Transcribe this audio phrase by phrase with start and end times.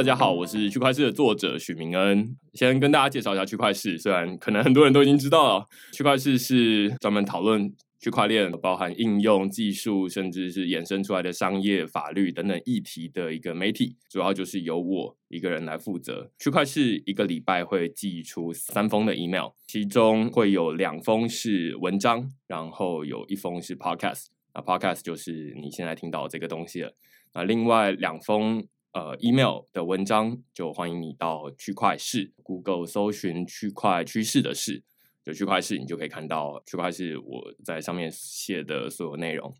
[0.00, 2.34] 大家好，我是区块市的作者许明恩。
[2.54, 13.94] 先跟大家介绍一下区块市，虽然可能很多人都已经知道了，区块势是专门讨论区块链包含应用技术，甚至是衍生出来的商业、法律等等议题的一个媒体。
[14.08, 16.30] 主要就是由我一个人来负责。
[16.38, 24.28] 区块市一个礼拜会寄出三封的 email，其中会有两封是文章，然后有一封是 podcast。
[24.54, 26.94] 那 podcast 就是你现在听到这个东西了。
[27.34, 28.66] 那另外两封。
[28.92, 34.82] 呃，email 的文章就欢迎你到区块市 Google 搜寻区块趋势的势，
[35.24, 39.54] 就区块市，你就可以看到区块市我在上面写的所有内容。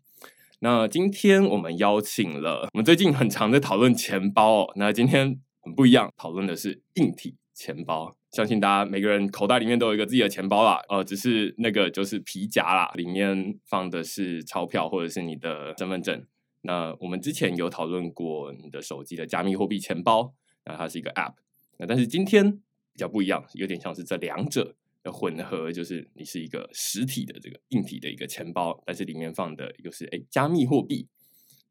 [0.59, 8.17] 那今天我们邀请了，我们最近很常在讨论钱包哦，那今天很不一样，讨论的是硬体钱包。
[8.31, 16.25] 相信大家每个人口袋里面都有一个自己的钱包啦，呃，只是那个就是皮夹啦，里面放的是钞票或者是你的身份证。
[16.61, 20.33] 那我们之前有讨论过你的手机的加密货币钱包，
[20.65, 21.33] 那它是一个 App，
[21.77, 31.07] 那但是今天比较不一样，有点像是这两者的混合，就是你是一个实体的这个硬体的一个钱包，但是里面放的又是诶加密货币，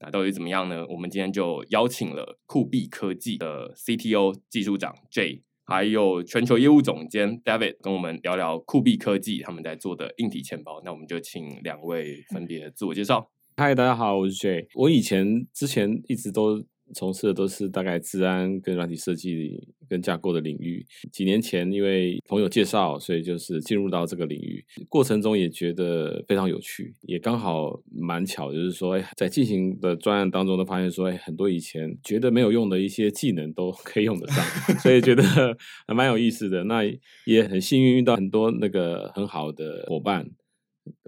[0.01, 0.85] 那到底怎么样呢？
[0.89, 10.83] 我们今天就邀请了酷币科技的 CTO 技术长 J，还有全球业务总监 David，跟我们聊聊酷币科技他们在做的硬体钱包。
[10.85, 13.31] 那我们就请两位分别自我介绍。
[13.61, 14.67] 嗨，大家好，我是 Jay。
[14.75, 20.83] 我以前之前一直都从事的都是大概治安跟软体设计跟架构的领域。
[21.13, 24.65] 几年前因为朋友介绍，所以就是进入到这个领域。
[24.89, 34.43] 过程中也觉得非常有趣，也刚好蛮巧，就是说在进行的专案当中都发现说，哎，很多以前觉得没有用的一些技能都可以用得上，
[34.79, 35.23] 所以觉得
[35.87, 36.65] 还蛮有意思的。
[36.65, 36.83] 那
[37.27, 40.31] 也很幸运遇到很多那个很好的伙伴，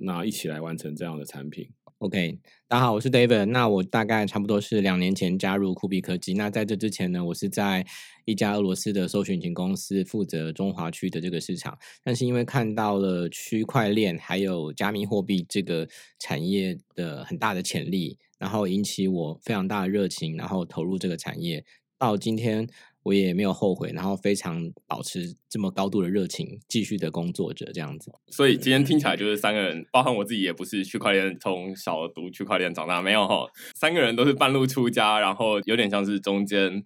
[0.03, 1.67] 那一起来完成这样的产品。
[2.03, 2.37] OK，
[2.67, 3.45] 大家好，我是 David。
[3.45, 6.35] 那我大概差不多是两年前加入酷比科技。
[6.35, 7.87] 那在这之前呢，我是在
[8.25, 11.79] 一家俄罗斯的搜寻引擎公司负责中华区的这个市场。
[12.03, 15.87] 但是因为看到了区块链还有加密货币这个
[16.19, 21.65] 产业的很大的潜力，然后引起我非常大的热情，然后投入这个产业，
[22.01, 22.69] 到今天。
[23.05, 28.13] 我也没有后悔，然后非常保持这么高度的热情，继续的工作着这样子。
[28.29, 36.85] 所以今天听起来就是三个人，包含我自己也不是区块链从小读区块链长大，没有哈，三个人都是半路出家，然后有点像是中间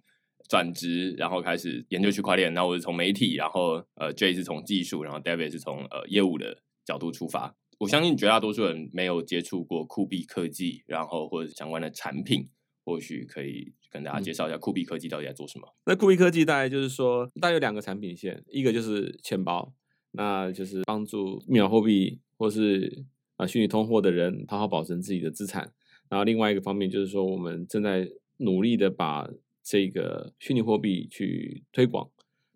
[0.49, 2.53] 转职，然后开始研究区块链。
[2.53, 7.55] 那我是从媒体，然后呃，Jay 是从技术，然后 David 是从呃业务的角度出发。
[7.79, 12.49] 我相信绝大多数人没有接触过酷币科技，然后或者相关的产品。
[12.87, 15.67] 或许可以跟大家介绍一下酷币科技到底在做什么。
[15.85, 19.73] 那酷币科技大概就是说，大概有两个产品线，一个就是钱包，
[20.11, 23.05] 那就是帮助密码货币或是
[23.37, 25.73] 啊虚拟通货的人好好保存自己的资产。
[26.09, 29.29] 然后另外一个方面就是说，我们正在努力的把
[29.63, 32.09] 这个虚拟货币去推广。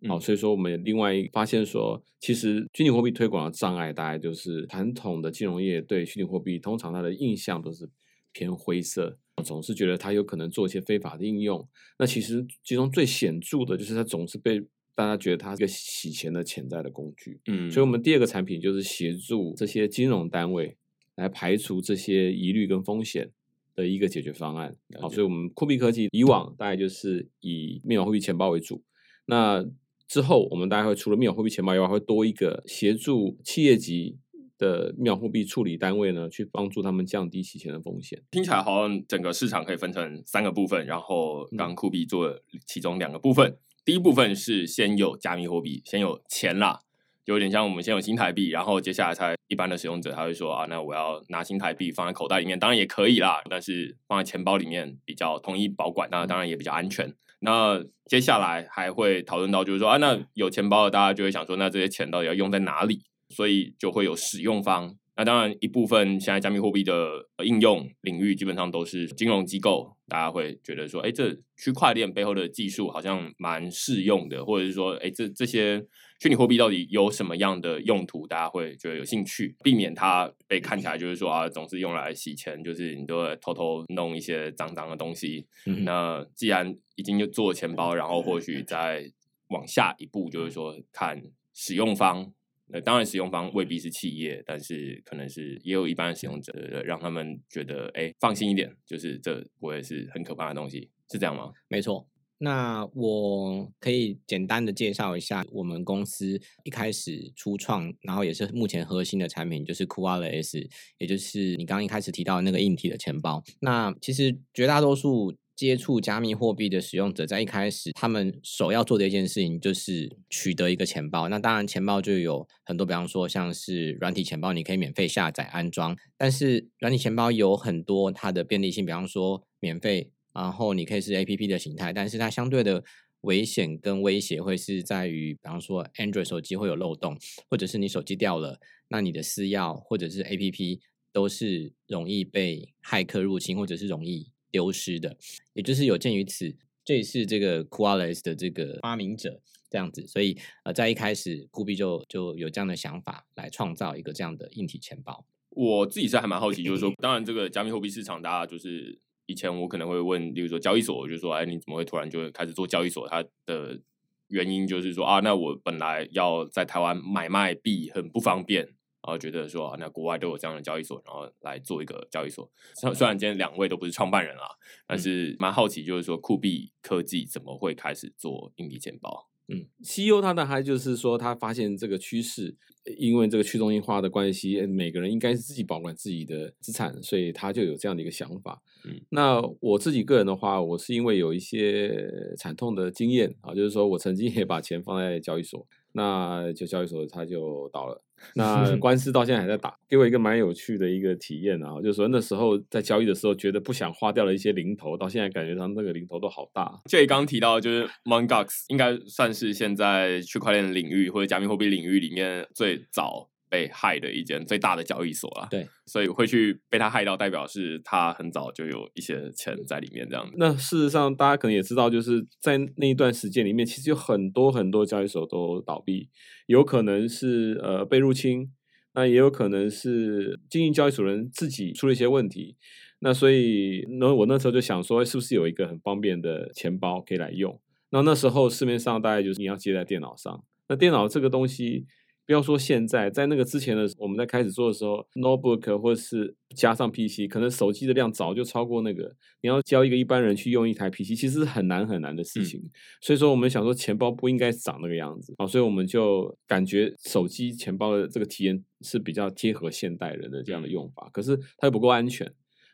[0.07, 7.87] 好，所以说我们另外发现说，其实虚拟货币推广的障碍，大概就是传统的金融业对虚拟货币通常它的印象都是
[8.31, 9.19] 偏灰色。
[9.43, 14.61] 总是觉得它有可能做一些非法的应用，那其实其中最显著的就是它总是被
[14.93, 17.39] 大家觉得它是一个洗钱的潜在的工具。
[17.47, 20.77] 嗯，所以我们第二个产品就是协助这些金融单位
[21.15, 23.31] 来排除这些疑虑跟风险
[23.73, 24.75] 的一个解决方案。
[24.99, 28.83] 好，所以我们酷币科技以往大概就是以密码货币钱包为主，
[29.25, 29.65] 那
[30.07, 34.17] 之后我们大概会除了密码货币钱包以外，会多一个协助企业级。
[34.61, 38.21] 的密码货币处理单位呢，去帮助他们降低洗钱的风险。
[38.29, 43.57] 听起来好像整个市场可以分成三个部分，然后让酷币做其中两个部分。
[43.83, 46.79] 第一部分是先有加密货币，先有钱啦，
[47.25, 57.11] 就有点像我们先有新台币，然后接下来才一般的使用者他会说啊，那我要拿新台币放在口袋里面，当然也可以啦，但是放在钱包里面比较统一保管，那当然也比较安全。
[57.39, 63.01] 那接下来还会讨论到，就是说啊，那有钱包的大家就会想说，那这些钱到底要用在哪里？
[63.31, 75.85] 所以就会有使用方，那当然一部分现在加密货币的应用领域基本上都是金融机构，大家会觉得说，哎，这区块链背后的技术好像蛮适用的，或者是说，哎，这这些
[76.19, 85.45] 虚拟货币到底有什么样的用途，大家会觉得有兴趣，避免它被看起来就是说啊，总是用来洗钱，就是你都会偷偷弄一些脏脏的东西。
[85.65, 89.11] 嗯、那既然已经就做钱包，然后或许再
[89.49, 91.21] 往下一步，就是说看
[91.53, 92.33] 使用方。
[92.73, 96.51] 呃，当然，使用方未必是企业，但是可能是也有一般使用者，
[96.85, 101.51] 让他们觉得哎，放心一点，就是这不会是很可怕的东西，是这样吗？
[101.67, 102.07] 没错。
[102.43, 113.43] 那我可以简单的介绍一下我们公司一开始初创，然后也是目前核心的产品，就是 coolers 也就是你刚刚一开始提到的那个硬体的钱包。
[113.59, 121.29] 那其实绝大多数接触加密货币的使用者，在一开始，他们首要做的一件事情就是取得一个钱包。
[121.29, 125.95] 那当然，钱包就有很多，比方说像是软体钱包，你可以免费下载安装。
[126.17, 132.83] 但是软体钱包有很多它的便利性，比方说免费，然后你可以是 APP 的形态，但是它相对的
[133.21, 137.15] 危险跟威胁会是在于，比方说 Android 手机会有漏洞，
[137.49, 140.79] 或者是你手机掉了，那你的私钥或者是 APP
[141.13, 144.30] 都是容易被骇客入侵，或者是容易。
[144.51, 145.17] 丢失的，
[145.53, 155.25] 也就是有鉴于此，这也是这个 Coolwallet 的这个发明者这样子，所以呃，在一开始酷币就就有这样的想法来创造一个这样的硬体钱包。
[155.49, 163.07] 我自己是还蛮好奇，就是说， 当然这个加密货币市场，大家就是以前我可能会问，例如说交易所，我就说，哎，你怎么会突然就开始做交易所？
[163.09, 163.79] 它的
[164.27, 168.69] 原因就是说啊，那我本来要在台湾买卖币很不方便。
[169.03, 172.49] 然后觉得说，那国外都有这样的交易所，然后来做一个交易所。
[172.73, 174.43] 虽然今天两位都不是创办人啦，
[174.87, 179.27] 但是蛮好奇，就是说酷币科技怎么会开始做硬币钱包？
[179.47, 182.55] 嗯，CEO 他的还就是说，他发现这个趋势，
[182.97, 188.61] 因为这个去中心化的关系，每个人应该是自己保管自己的资产，所以他就有这样的一个想法。
[188.85, 192.07] 嗯，那我自己个人的话，我是因为有一些
[192.37, 195.67] 惨痛的经验啊，就是说我曾经也把钱放在交易所。
[195.93, 198.01] 那就交易所它就倒了，
[198.35, 206.79] 那官司到现在还在打，给我一个蛮有趣的一个体验啊，就是说那时候在交易的时候觉得不想花掉了一些零头，到现在感觉上那个零头都好大。
[206.85, 208.27] 这里刚刚提到就是 Mt.
[208.27, 213.30] Gox 应该算是现在区块链领域或者加密货币领域里面最早。
[213.51, 220.33] 被害的一间最大的交易所啊，对，所以会去被他害到，代表是他很早就有一些钱在里面这样子。
[220.37, 226.07] 那事实上，大家可能也知道，就是在那一段时间里面，其实有很多很多交易所都倒闭，
[226.45, 228.49] 有可能是呃被入侵，
[228.93, 232.55] 那也有可能是经营交易所人自己出了一些问题。
[233.01, 237.59] 那所以，那我那时候就想说，是不是有一个很方便的钱包可以来用？
[237.89, 241.85] 那那时候市面上大概就是你要接在电脑上，那电脑这个东西。
[242.31, 249.13] 不要说现在，在那个之前的我们在开始做的时候，notebook 或是加上 PC，可能手机的量早就超过那个。
[249.41, 252.61] 你要教一个一般人去用一台 PC，其实是很难很难的事情。
[252.61, 261.09] 嗯、所以说，我们想说钱包不应该长那个样子啊，所以我们就感觉手机钱包的这个体验是比较贴合现代人的这样的用法。
[261.11, 262.25] 可是它又不够安全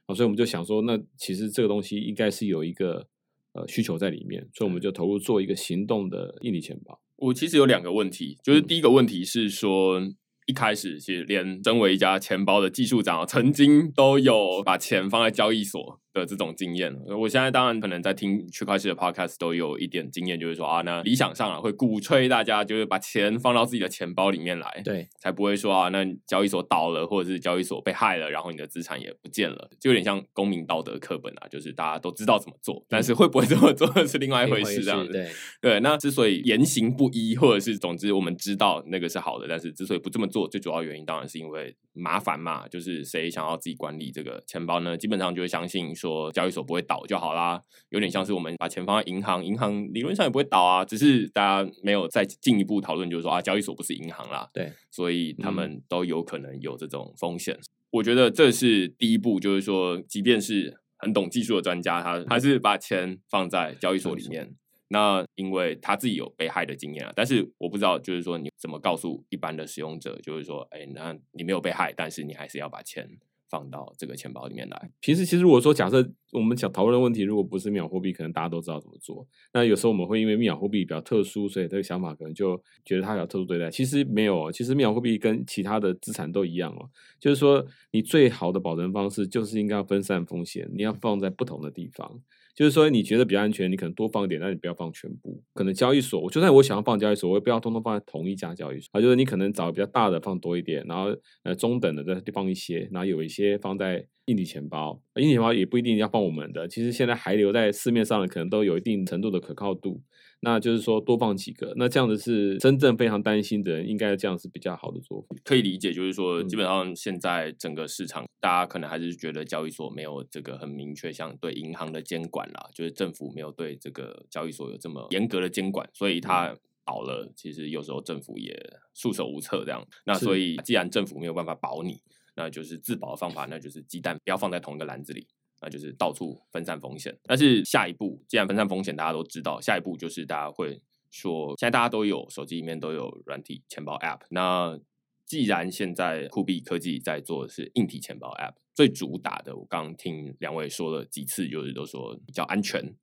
[0.05, 3.07] 啊，所以我们就想说，那其实这个东西应该是有一个
[3.53, 7.01] 呃需求在里面，所以我们就投入做一个行动的硬体钱包。
[7.17, 9.99] 我其实有两个问题，就是第一个问题是说，
[10.45, 15.99] 一开始其实连身为一家钱包的技术长，曾经都有把钱放在交易所。
[16.19, 35.29] 的这种经验，我现在当然可能在听区块链的 podcast 都有一点经验，就是说啊，那理想上啊会鼓吹大家就是把钱放到自己的钱包里面来，对，才不会说啊，那交易所倒了，或者是交易所被害了，然后你的资产也不见了，就有点像公民道德课本啊，就是大家都知道怎么做，但是会不会这么做是另外一回事，这样子，对
[35.61, 35.79] 对。
[35.79, 44.97] 那之所以言行不一，或者是总之我们知道那个是好的，但是之所以不这么做，最主要原因当然是因为麻烦嘛，就是谁想要自己管理这个钱包呢？
[44.97, 46.06] 基本上就会相信说。
[46.07, 57.53] 说交易所不会倒就好啦，有点像是我们把钱放在银行，银行理论上也不会倒啊，只是大家没有再进一步讨论，就是说啊，交易所不是银行啦，对，所以他们都有可能有这种风险。
[57.55, 64.55] 嗯、我觉得这是第一步，就是说，即便是很懂技术的专家，他还是把钱放在交易所里面。
[64.89, 73.05] 那因为他自己有被害的经验啊，但是我不知道，就是说你怎么告诉一般的使用者，就是说，哎，那你没有被害，但是你还是要把钱。
[73.49, 74.89] 放到这个钱包里面来。
[74.99, 79.25] 平时其实如果说假设我们想讨论的问题，如果不是密码货币，可能大家都知道怎么做。
[79.53, 83.69] 那有时候我们会因为密码货币比较特殊，所以这个想法可能就觉得它比较特殊对待。
[83.71, 86.89] 其实没有，其实密码货币跟其他的资产都一样哦。
[87.19, 92.21] 就是说，你最好的保存方式就是应该要分散风险，你要放在不同的地方。
[92.57, 95.43] 就是说，你觉得比较安全，你可能多放一点，但你不要放全部。
[95.53, 98.89] 可能交易所，我就算我想要放交易所，我也不要通通放在同一家交易所。
[98.93, 104.99] 啊，就是你可能找比较大的放多一点，然后呃中等的再放一些，然后有一些放在硬底钱包。
[105.17, 110.01] 硬底钱包也不一定要放我们的，其实现在还留在市面上的，可能都有一定程度的可靠度。
[110.41, 115.35] 那就是说多放几个，那这样子是真正非常担心的人，应该这样是比较好的做法。
[115.43, 128.55] 可以理解，就是说基本上现在整个市场，嗯、大家可能还是觉得交易所没有这个很明确，像对银行的监管啦，就是政府没有对这个交易所有这么严格的监管，所以它倒了，其实有时候政府也
[128.93, 129.83] 束手无策这样。
[130.05, 131.99] 那所以既然政府没有办法保你，
[132.35, 135.25] 那就是自保的方法，那就是鸡蛋不要放在同一个篮子里。
[135.61, 144.79] 那就是到处分散风险，但是下一步，既然分散风险大家都知道，下一步就是大家会说，现在大家都有手机里面都有软体钱包 App，那
[145.25, 152.95] 既然现在酷币科技在做的是硬体钱包 App，最主打的，我刚刚听两位说了几次，就是都说比较安全，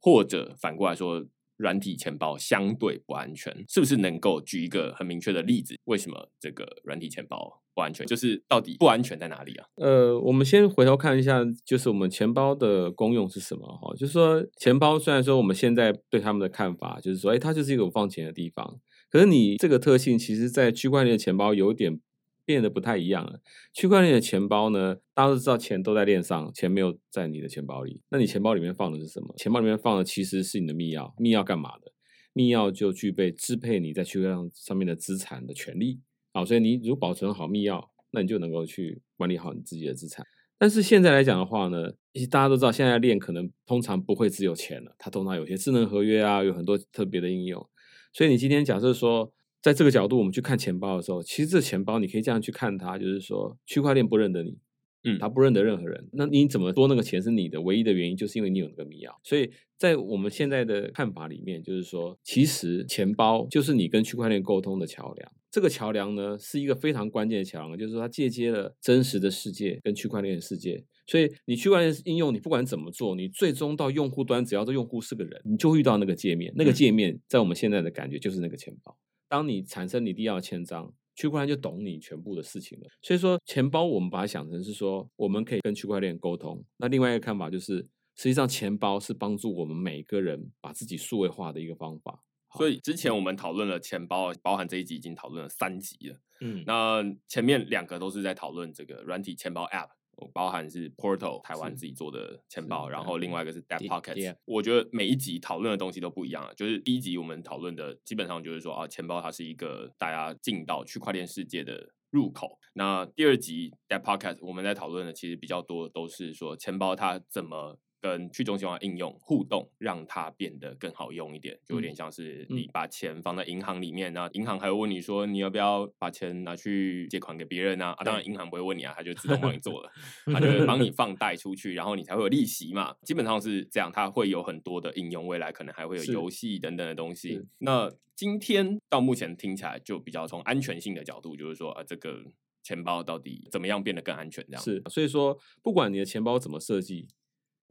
[0.00, 1.26] 或者反过来说。
[1.56, 5.76] 软体钱包相对不安全，是不是能够举一个很明确的例子？
[5.84, 8.06] 为什么这个软体钱包不安全？
[8.06, 9.66] 就是到底不安全在哪里啊？
[9.76, 13.66] 呃，我们先回头看一下，就是我们钱包的功用是什么？
[13.66, 18.80] 哈，就是说钱包虽然说我们现在对他们的看法就是说，哎，它就是一个放钱的地方，
[19.10, 22.00] 可是你这个特性，其实在区块链的钱包有点。
[22.44, 23.40] 变得不太一样了。
[23.72, 28.00] 区块链的钱包呢，大家都知道钱都在链上，钱没有在你的钱包里。
[28.08, 29.34] 那你钱包里面放的是什么？
[29.36, 31.12] 钱包里面放的其实是你的密钥。
[31.18, 31.92] 密钥干嘛的？
[32.32, 36.00] 密钥就具备支配你在区块链上面的资产的权利。
[36.32, 40.26] 好，所以你如果保存好密钥，那你就能够去管理好你自己的资产。
[40.58, 47.68] 但是现在来讲的话呢，其实大家都知道，现在链可能通常不会只有钱了，它通常有些智能合约啊，有很多特别的应用。
[48.12, 49.32] 所以你今天假设说。
[49.62, 54.58] 在这个角度，我们去看钱包的时候，其实这钱包你可以这样去看它，就是说区块链不认得你，
[55.04, 56.08] 嗯，它不认得任何人。
[56.12, 57.62] 那你怎么说那个钱是你的？
[57.62, 59.14] 唯一的原因就是因为你有那个密钥。
[59.22, 65.32] 所以在我们现在的看法里面，就是说，其实钱包就是你跟区块链沟通的桥梁。
[65.48, 70.82] 这个桥梁呢，是一个非常关键的桥梁，就是说它借接了真实的世界跟区块链的世界。
[71.06, 76.52] 所以你区块链应用，你不管怎么做，你最终到用户端，只要这用户是个人，你就会遇到那个界面。
[76.56, 78.96] 那个界面在我们现在的感觉就是那个钱包。
[79.32, 82.86] 当你产生你第一要签章，区块链就懂你全部的事情了。
[83.00, 86.62] 所以说，钱包我们把它想成是说，我们可以跟区块链沟通。
[86.76, 87.78] 那另外一个看法就是，
[88.14, 92.22] 实际上钱包是帮助我们每个人把自己数位化的一个方法。
[92.58, 96.16] 所以之前我们讨论了钱包，包含这一集已经讨论了三集了。
[96.42, 99.88] 嗯，那前面两个都是在讨论这个软体钱包 App。
[100.32, 104.36] 包含是 Portal 台湾自己做的钱包，然后另外一个是 DEP POCKET。
[104.44, 106.52] 我觉得每一集讨论的东西都不一样啊。
[106.54, 112.58] 就是第一集我们讨论的基本上就是说啊，钱包它是一个大家进到区块链世界的入口。
[112.74, 117.78] 那第二集 DEP POCKET，我们在讨论的其实比较多都是说钱包它怎么。
[118.02, 127.90] 跟去中心化应用互动，让它变得更好用一点，就有点像是你把钱放在银行里面，那、嗯、银行还会问你说，你要不要把钱拿去借款给别人啊？
[127.90, 129.92] 啊，当然银行不会问你啊，他就自动帮你做了，
[130.26, 132.92] 他就会帮你 放贷出去，然后你才会有利息嘛。
[133.02, 137.46] 基本上是这样，它会有很多的应用，未来可能还会有游戏等等的东西。
[137.58, 142.24] 那今天到目前听起来就比较从安全性的角度，就是说啊，这个
[142.64, 144.44] 钱包到底怎么样变得更安全？
[144.48, 147.06] 这样是，所以说不管你的钱包怎么设计。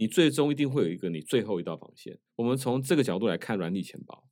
[0.01, 2.17] 你最终一定会有一个你最后一道防线。
[2.37, 4.23] 我们从这个角度来看软体钱包。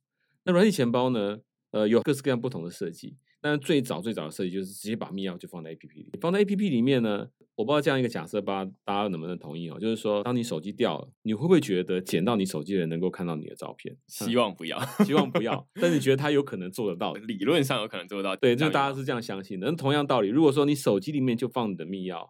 [0.42, 1.38] 那软体钱包呢？
[1.70, 3.16] 呃，有各式各样不同的设计。
[3.40, 6.10] 但最早最早的设计就是直接把密钥就放在 APP 里。
[6.20, 9.78] 放在 APP 里面呢，我不知道这样一个假设吧，大家能不能同意哦？
[9.78, 13.96] 就是说，当你手机掉了，你会不会觉得捡到你手机的人能够看到你的照片？
[14.08, 15.64] 希望不要，希望不要。
[15.74, 17.14] 但是你觉得他有可能做得到？
[17.14, 18.34] 理论上有可能做得到。
[18.34, 19.70] 对，就大家是这样相信的。
[19.70, 22.28] 那同样道理，如果说你手机里面就放你的密钥，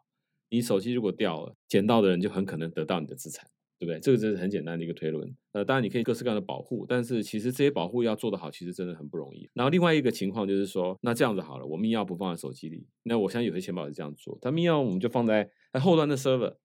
[0.51, 3.49] 你手机如果掉了，捡到的人就很可能得到你的资产。
[3.79, 3.99] 对不对？
[3.99, 5.35] 这个就是很简单的一个推论。
[5.53, 9.49] 呃，当然你可以各式各样的保护，但是其实这些保护要做得好，其实真的很不容易。
[9.55, 15.49] 然后另外一个情况就是说，那这样子好了，我密钥不放在手机里，那我相信有些钱包是这样做，它密钥我们就放在
[15.81, 16.57] 后端的 server。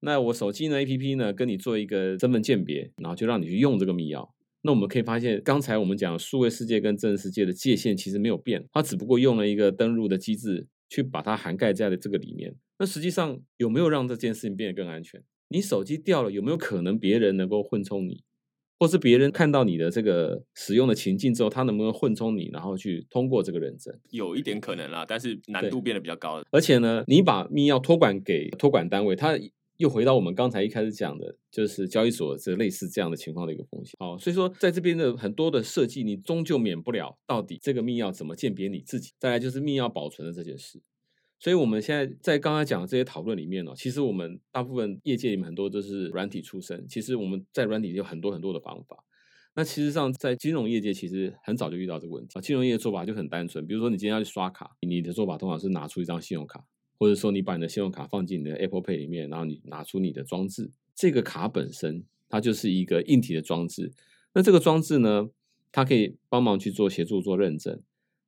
[0.00, 4.26] 那我手机呢，APP 呢，跟你做一个身份鉴别，然后就让你去用这个密钥。
[4.62, 12.54] 那我们可以发现，刚才我们讲数位世界跟真实世界的界限其实没有变，它只不过用了一个登录的机制去把它涵盖在了这个里面。
[12.78, 15.20] 那实际上有没有让这件事情变得更安全？
[15.48, 18.22] 你手机掉了，有没有可能别人能够混充你，
[18.78, 23.92] 或是别人看到你的这个使用的情境之后，他能不能混充你，然后去通过这个认证？
[24.10, 26.44] 有一点可能啦，但是难度变得比较高了。
[26.50, 29.36] 而且呢，你把密钥托管给托管单位，它
[29.76, 33.94] 又回到我们刚才一开始讲的，就是交易所这类似这样的情况的一个风险。
[33.98, 39.12] 好，所以说在这边的很多的设计，你终究免不了到底这个密钥怎么鉴别你自己。
[39.18, 40.80] 再来就是密钥保存的这件事。
[41.40, 46.86] 所以我们现在在刚才讲的这些讨论里面呢，其实我们大部分业界里面很多都是软体出身。
[46.88, 49.04] 其实我们在软体有很多很多的方法。
[49.56, 52.40] 那其实上在金融业界，其实很早就遇到这个问题啊。
[52.40, 56.64] 金融业的做法就很单纯，比如说你今天要去刷卡，你的做法通常是拿出一张信用卡，
[56.98, 63.92] 或者说你把你的信用卡放进你的 Apple Pay 里面，然后你拿出你的装置，这个卡本身它就是一个硬体的装置。
[64.32, 65.28] 那这个装置呢，
[65.70, 67.80] 它可以帮忙去做协助做认证。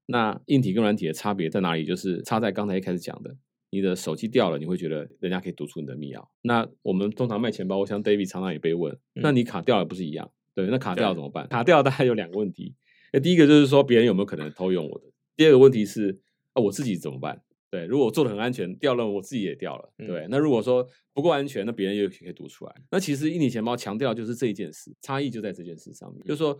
[0.06, 1.84] 那硬体跟软体的差别在哪里？
[1.84, 3.36] 就是差在刚才一开始讲的，
[3.70, 6.24] 你的手机掉了，你会觉得人家可以读出你的密钥。
[6.42, 10.30] 那我们通常卖钱包，我想 David 常常也被问，嗯、那你卡掉了不是一样？
[10.54, 11.48] 对，那卡掉了怎么办？
[11.48, 12.74] 卡掉了大概有两个问题。
[13.12, 15.06] 那第一个就是说别人有没有可能偷用我的？
[15.34, 16.20] 第二个问题是
[16.52, 17.42] 啊，我自己怎么办？
[17.78, 19.92] 对，如果我做的很安全，掉了我自己也掉了。
[19.98, 22.74] 对，嗯、那如果说不够安全，那别人也可以读出来。
[22.90, 26.58] 那其实硬体钱包强调就是这一件事，差异就在这件事上面，就是说。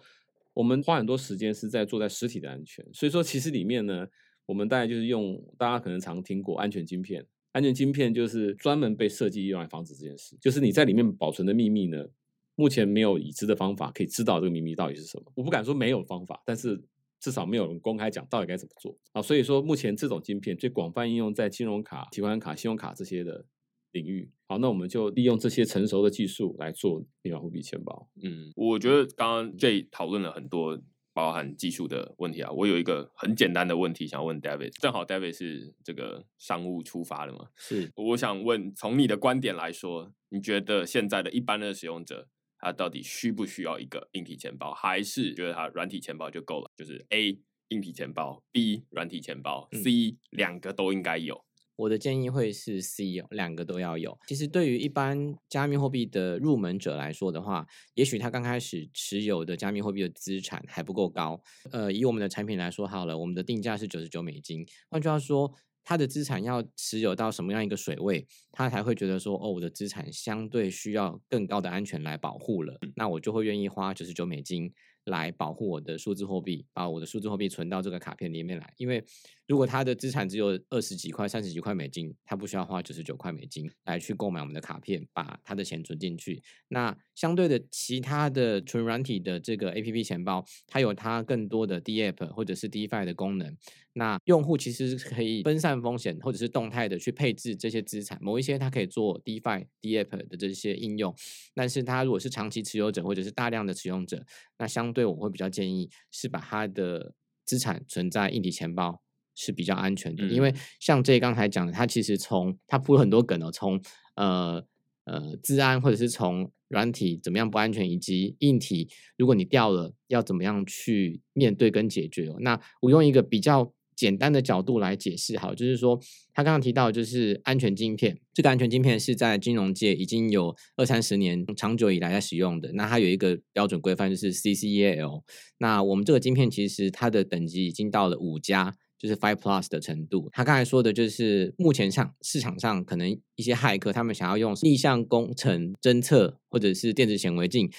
[0.57, 4.09] 我们花很多时间是在做在实体的安全，所以说其实里面呢，
[4.47, 12.07] 我们大概就是用大家可能常听过安全晶片，安全晶片就是专门被设计用来防止这件事，就是你在里面保存的秘密呢，
[12.55, 15.31] 目前没有已知的方法可以知道这个秘密到底是什么。
[15.35, 16.83] 我不敢说没有方法，但是
[17.21, 19.23] 至少没有人公开讲到底该怎么做啊。
[19.23, 23.45] 所以说，目前这种晶片最广泛应用在金融卡、提款卡、信用卡这些的
[23.93, 24.31] 领域。
[24.47, 28.09] 好，那我们就利用这些成熟的技术来做密码货币钱包。
[28.23, 30.81] 嗯，我觉得刚刚 Jay 讨论了很多
[31.13, 32.53] 包含技术的问题啊。
[32.53, 37.49] 我有一个很简单的问题想问 David，正好 David 是这个商务出发的嘛？
[37.57, 46.71] 是，我想问，从你的观点来说，你觉得现在的一般的使用者，他到底需不需要一个硬体钱包，还是觉得它软体钱包就够了？
[46.77, 51.45] 就是 A 硬体钱包，B 软体钱包，C 两个都应该有。
[51.75, 54.19] 我的建议会是 C 哦，两个都要有。
[54.27, 61.39] 其实对于一般加密货币的入门者来说的话，也许他刚开始持有的加密货币的资产还不够高。
[61.73, 64.65] 呃，以我们的产品来说好了，我们的定价是九十九美金。
[64.89, 65.53] 换句话说，
[65.89, 74.73] 他的资产要持有到什么样一个水位，他才会觉得说，哦，我的资产相对需要更高的安全来保护了，那我就会愿意花九十九美金。
[75.07, 78.73] 来保护我的数字货币，把我的数字货币存到这个卡片里面来。
[78.77, 79.05] 因为
[79.47, 86.43] 如果他的资产只有二十几块、三十几块美金，他不需要花九十九块美金来去购买我们的卡片，把他的钱存进去。
[86.69, 93.57] 那相对的，其他的纯软体的这个 APP 钱包，它有它更多的 DApp 或者是 DeFi 的功能。
[93.93, 98.19] 那用户其实可以分散风险，或者是动态的去配置这些资产。
[98.21, 101.15] 某一些它可以做 DeFi、DApp 的这些应用，
[101.55, 104.23] 但是它如果是长期持有者或者是大量的使用者，
[104.59, 109.01] 那相对我会比较建议是把他的资产存在硬体钱包
[109.35, 110.25] 是比较安全的。
[110.27, 113.81] 嗯、因为像这刚才讲的，它其实从它铺了很多梗哦，从
[114.15, 114.65] 呃
[115.05, 122.37] 呃治安或者是从软体怎么样不安全，以及硬体如果你掉了要怎么样去面对跟解决哦。
[122.41, 123.73] 那我用一个比较。
[123.97, 125.99] 简单的角度来解释，好，就是说
[126.35, 132.71] 他刚刚提到，就是安全晶片，这个安全晶片是在金融界已经有二三十年长久以来在使用的。
[132.75, 135.23] 那它有一个标准规范，就是 CCEL。
[135.59, 140.29] 那我们这个晶片其实它的等级已经到了五加，就是 Five Plus 的程度。
[140.33, 147.71] 他刚才说的就是目前上市场上可能一些骇客他们想要用逆向工程侦测或者是电子显微镜，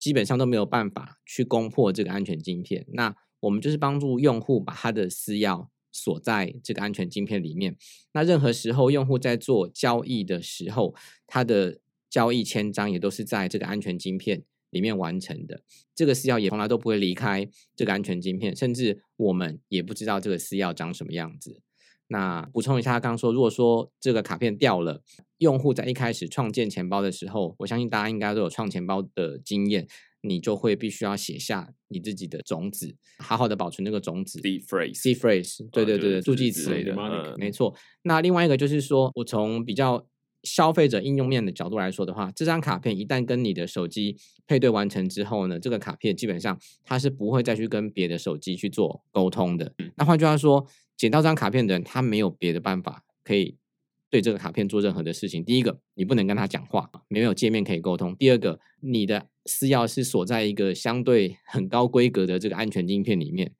[0.00, 2.84] 基本上都没有办法去攻破这个安全晶片。
[2.92, 7.76] 那我们就是帮助用户把他的私钥锁在这个安全晶片里面。
[8.12, 10.94] 那任何时候用户在做交易的时候，
[11.26, 15.62] 他的交易签章也都是在这个安全晶片里面完成的。
[15.94, 21.60] 这个私钥也从来都不会离开这个安全晶片，甚至我们也不知道这个私钥长什么样子。
[22.10, 25.02] 那补充一下，刚刚说，如果说这个卡片掉了，
[25.38, 29.86] 用户在一开始创建钱包的时候，我相信大家应该都有创钱包的经验。
[30.20, 34.40] 你就会必须要写下你自己的种子，好好的保存那个种子。
[34.40, 36.94] Seed phrase，seed phrase，对对对对，助记词类的，
[37.38, 37.74] 没错。
[38.02, 40.06] 那另外一个就是说，我从比较
[40.42, 49.72] 消费者应用面的角度来说的话，这张卡片一旦跟你的手机配对完成之后呢，这个卡片基本上它是不会再去跟别的手机去做沟通的。
[49.78, 53.56] 嗯、那换句话说，捡到这张卡片的人，他没有别的办法可以。
[54.10, 63.52] 对这个卡片做任何的事情，第一个，你不能跟他讲话，没有界面可以沟通；第二个，你的私钥是锁在一个相对很高规格的这个安全晶片里面。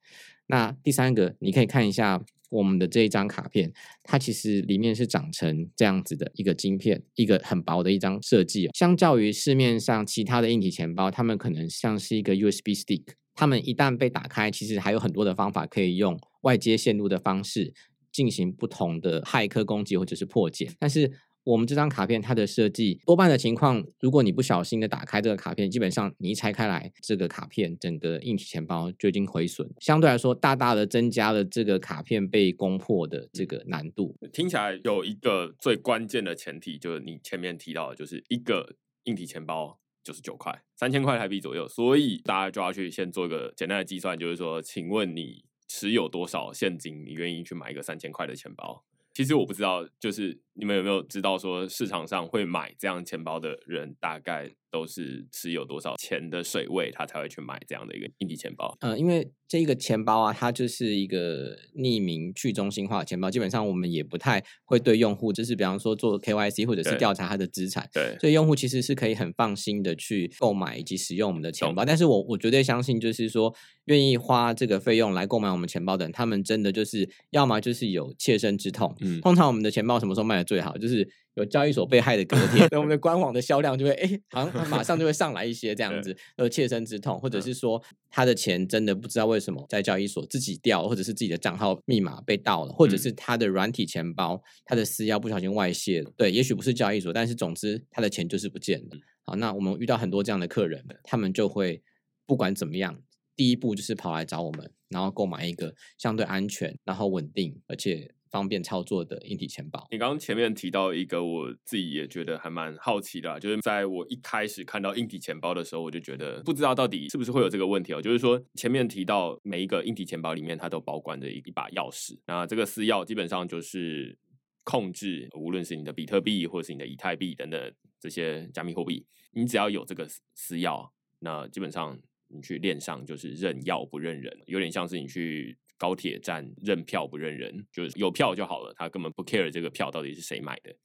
[0.47, 3.71] 那第三个，你可以看一下我们的这一张卡片，
[4.03, 8.67] 它其实里面是长成这样子的一个晶片，一个很薄的一张设计。
[8.73, 13.03] 相较于市面上其他的硬体钱包，它们可能像是一个 USB stick，
[13.35, 17.71] 它们一旦被打开，其实还有很多的方法可以用外接线路的方式。
[18.19, 21.09] 进行不同的骇客攻击或者是破解，但是
[21.45, 34.13] 我们这张卡片它的设计多半的情况，如果你不小心的打开这个卡片，基本上你一拆开来，这个卡片整个硬体钱包就已经毁损，相对来说大大的增加了这个卡片被攻破的这个难度。
[34.33, 45.45] 听起来有一个最关键的前提，就是你前面提到的，就是一个硬体钱包九十九块，三千块台币左右，所以大家就要去先做一个简单的计算，就是说，请问你。
[45.69, 48.83] 持有多少现金，你愿意去买一个三千块的钱包？
[49.13, 58.77] 其实我不知道，就是你们有没有知道说市场上会买这样钱包的人，大概都是持有多少钱的水位，他才会去买这样的一个硬体钱包？
[58.81, 59.31] 呃，因为。
[59.49, 63.31] 这一个钱包啊，它就是一个匿名去中心化的钱包。
[63.31, 67.89] 基本上我们也不太会对用户，就是比方说做 KYC 或者是调查他的资产。
[67.91, 71.83] 对，所以用户其实是可以很放心的去购买以及使用我们的钱包。
[71.83, 73.51] 但是我我绝对相信，就是说
[73.85, 78.95] 愿意花这个费用来购买我们钱包的人，他们真的就是要么就是有切身之痛。
[79.01, 98.97] 嗯，通常我们的钱包什么时候卖得最好，就是有交易所被害的隔天， 我们的官网的销量就会哎，好像马上就会上来一些这样子，呃，切身之痛，或者是说他的钱真的不知道为什么在交易所自己掉，或者是自己的账号密码被盗了，或者是他的软体钱包，他的私钥不小心外泄，对，也许不是交易所，但是总之他的钱就是不见了。
[99.21, 101.83] 好，那我们遇到很多这样的客人，他们就会
[102.25, 102.99] 不管怎么样。
[103.35, 109.87] 第一步就是跑来找我们，然后购买一个相对安全、然后稳定而且方便操作的硬体钱包。
[109.91, 118.01] 你刚刚前面提到一个，我自己也觉得还蛮好奇的，就是在我一开始看到硬体钱包的时候，我就觉得不知道到底是不是会有这个问题哦。
[118.01, 124.17] 就是说前面提到每一个硬体钱包里面，它都保管着一一把钥匙，那这个私钥基本上就是
[124.63, 130.89] 控制，无论是你的比特币或是你的以太币等等这些加密货币，你只要有这个私钥，
[131.19, 131.99] 那基本上。
[132.31, 140.75] 你去链上就是认钥不认人，有点像是你去高铁站认票不认人，就是有票就好了，他根本不 care 这个票到底是谁买的。